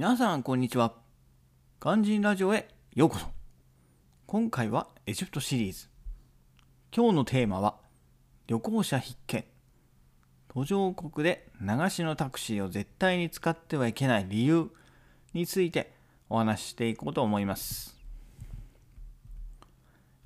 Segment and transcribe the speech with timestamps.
[0.00, 0.94] 皆さんこんにちは。
[1.78, 3.26] 肝心ラジオへようこそ。
[4.24, 5.90] 今回はエジプトシリーズ。
[6.90, 7.76] 今日のテーマは
[8.46, 9.44] 旅行者必見。
[10.48, 14.70] 途上国で流しのタクシーを絶対に使ってはいけない理由
[15.34, 15.92] について
[16.30, 17.94] お話ししていこうと思います。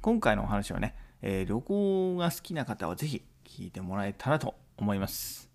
[0.02, 5.50] 今回のお話はね、えー、旅行が好きな方はぜひ聞いてもらえたらと思います、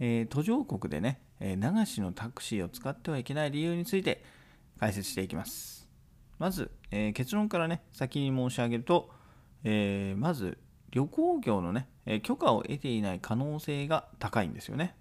[0.00, 4.24] えー、途上国でね、えー、流しのタクシーを使ってはいけない理由について
[4.78, 5.88] 解説していきます
[6.38, 9.10] まず、え結論からね先に申し上げると、
[9.64, 10.56] えまず
[10.90, 14.94] 旅行業のね、え許可を得ていない可能性が高いんですよね。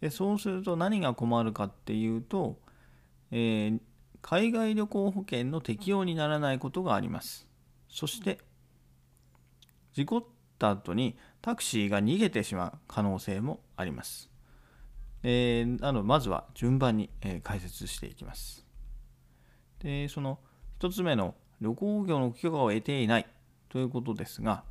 [0.00, 2.58] でそうすると何が困るかっていうと、
[3.30, 3.78] え、
[4.22, 7.46] 海外旅行保険の適用にならないことがあります。
[7.88, 8.38] そして、
[9.92, 10.24] 事故っ
[10.64, 14.30] た後にタクシーが逃げてしまう可能性もあります。
[15.22, 18.66] えー、なのまずは順番に、えー、解説していきます。
[19.80, 20.38] で、その
[20.80, 23.26] 1つ目の旅行業の許可を得ていない
[23.68, 24.64] ということですが、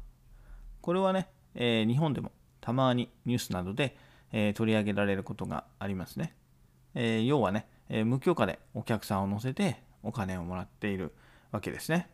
[0.81, 3.95] これはね、えー、日本でもたまにニュースなどで、
[4.31, 6.35] えー、取り上げられることがありますね。
[6.95, 11.13] えー、要はね、え無許可でお客さんを乗せてお金をもらっている
[11.51, 12.09] わけですね。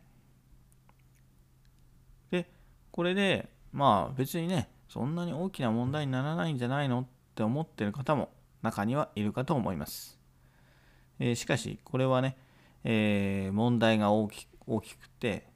[2.30, 2.50] で、
[2.90, 8.30] これで、まあ別にね、そんなに大きな問題にならないんじゃないのって思ってる方も
[8.62, 10.18] 中にはいるかと思います。
[11.18, 12.36] えしかし、これはね、
[12.84, 15.46] え問題が大き大きくて、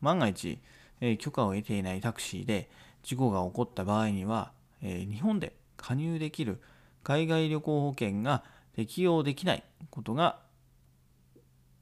[0.00, 0.58] 万が一、
[1.00, 2.70] え許可を得ていないタクシーで
[3.02, 6.60] 事故が起こった場合には、え日本で加入できる
[7.02, 8.44] 海外旅行保険が
[8.74, 10.40] 適用できないことが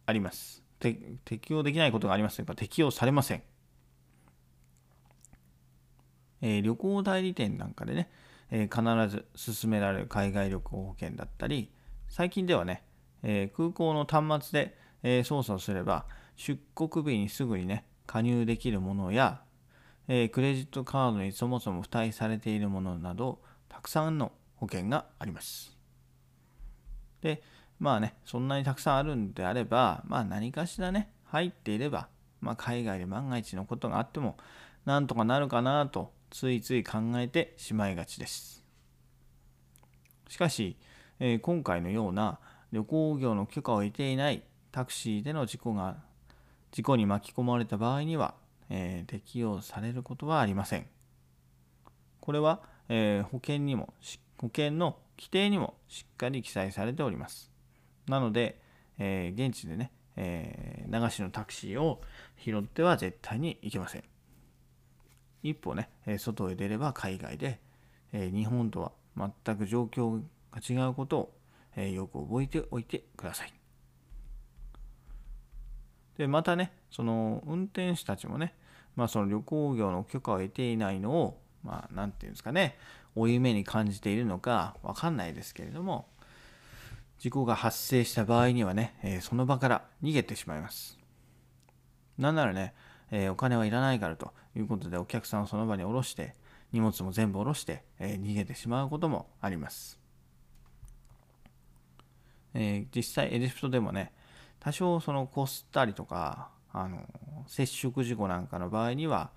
[0.07, 0.63] あります。
[0.79, 3.43] 適用できないことがありますというか適用されません。
[6.43, 8.11] え、旅行代理店なんかでね、
[8.51, 9.27] え、必ず
[9.63, 11.71] 勧められる海外旅行保険だったり、
[12.09, 12.83] 最近ではね、
[13.23, 16.05] え、空港の端末で、え操作をすれば
[16.37, 19.43] 出国日にすぐにね、加入できるものや、
[20.09, 25.77] え、クレジットカードにそもそも付帯されているものなどたくさんの保険があります。
[27.23, 27.43] で
[27.79, 32.09] まあねそんなにたくさんあるんであればまあ何かしらね入っていれば、
[32.41, 34.37] まあ、海外で万が一のことがあっても
[34.85, 38.65] なんとかなるかなとついつい考えてしまいがちです。
[40.29, 40.77] しかし、
[41.19, 42.39] えー、今回のような
[42.73, 45.97] 旅行業の許可を得ていないタクシーでの事故が
[46.71, 48.35] 事故に巻き込まれた場合には、
[48.69, 50.87] えー、適用されることはありません。
[52.21, 53.93] これは、えー、保険にも
[54.39, 57.51] 保険の規定にもしっかり記載されております。
[58.07, 58.61] なので、
[58.99, 62.01] え、現地でね、え、流しのタクシーを
[62.39, 64.05] 拾っては絶対にいけません。
[65.43, 67.61] 一歩ね、外へ出れば海外で、
[68.13, 71.35] え日本とは全く状況が違うことを、
[71.77, 73.53] えよく覚えておいてください。
[76.19, 78.53] でまたねその運転手たちもね、
[78.95, 82.77] まあ、その旅行業の許可を得ていないのをまあ何て言うんですかね
[83.15, 86.09] 負い目に感じているのか分かんないですけれども
[87.21, 90.99] 事故が発生した場合にはね、え、その場から逃げてしまいます。
[92.17, 92.73] なんならね、
[93.11, 96.35] えー、お金はいらないからということでお客さんをその場に降ろして
[96.73, 99.99] 荷物も全部下ろして、えー、逃げてしまうこともあります。
[102.53, 104.13] え実際エジプトでもね、
[104.59, 107.07] 多少そのこすったりとかあの
[107.47, 109.31] 接触事故なんかの場合には、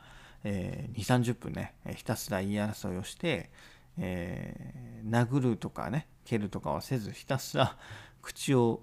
[0.44, 3.50] えー、2 3 0分ねひたすら言い争いをして、
[3.98, 7.78] えー、殴るとかね蹴るとかはせずひたすら
[8.22, 8.82] 口を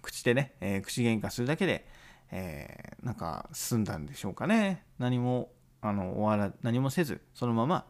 [0.00, 1.86] 口でね、えー、口喧嘩するだけで、
[2.32, 7.84] えー、なんか済んだんでしょうかね何もあの終わら何もせずそのまま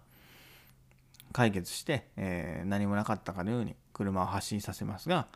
[1.32, 5.28] 解決して、えー、何もなかったかのように車を発進させますが、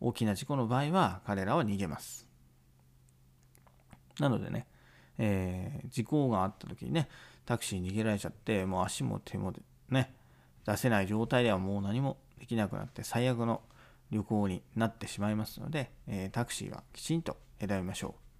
[0.00, 2.26] 大きな事故の場合は彼らは逃げます。
[4.18, 4.66] なのでね、
[5.18, 7.08] えー、事故があった時にね、
[7.44, 9.52] タクシーに逃げられちゃって、もう足も手も
[9.90, 10.14] ね、
[10.64, 13.62] 出せない状態ではもう何もできなくなって最悪の
[14.10, 18.31] 旅行になってしまいますので、えー、タクシーはきちんと選びましょう。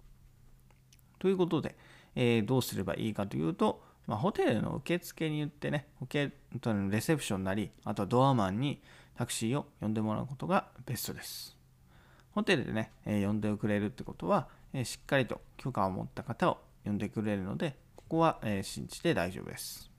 [1.23, 1.77] ということで、
[2.15, 6.31] えー、どうすればいいかというと、まあ、ホテルの受付に言ってね、保険
[6.65, 8.81] のレセプションなり、あとはドアマンに
[9.15, 11.55] タクシーを呼んでもらうことがベストです。
[12.35, 19.89] ホテルでね、え呼んでくれるってことは、えしっかりと許可を持った方を呼んでくれるので、ここは、え信じて大丈夫です。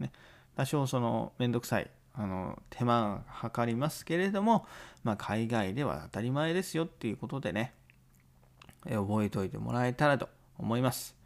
[0.00, 0.12] ね、
[0.54, 4.66] 多少そのめんどくさいあの手間がかかりますけれども、
[5.02, 7.72] まあ、海外では当たり前ですよっていうことでね、
[8.84, 10.28] 覚えておいてもらえたらと
[10.58, 11.16] 思います。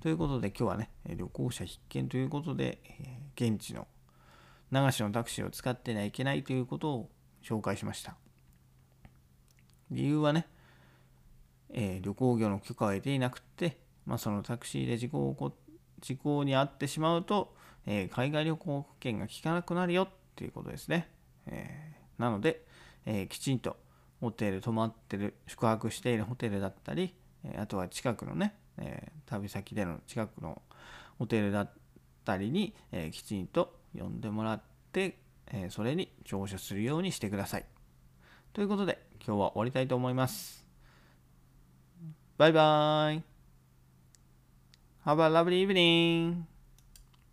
[0.00, 2.78] ということで今日はね、旅行者必見ということで、
[3.36, 3.86] 現地の
[4.74, 7.10] 流しのタクシーを使ってはいけないということを
[7.42, 8.16] 紹介しました
[9.90, 10.46] 理由はね、
[11.72, 15.52] えー、旅行業の許可を得ていなくて、まあ、そのタクシーで事故を起こ
[16.00, 17.54] 事故に遭ってしまうと、
[17.86, 21.08] えー、海外旅行保険が効かなくなるよっていうことですね、
[21.46, 22.64] えー、なので、
[23.06, 23.76] えきちんと
[24.24, 27.14] ホテル泊まってる宿泊しているホテルだったり
[27.58, 30.62] あとは近くのね、え旅先での近くの
[31.18, 31.70] ホテルだっ
[32.24, 34.62] たりに、えきちんと呼んでもらっ
[34.92, 35.18] て、
[35.48, 37.66] えそれに乗車するようにしてください。
[38.54, 40.64] ということで今日は終わりたいと思います。
[42.38, 43.22] バイバーイ
[45.04, 46.53] Have a lovely evening!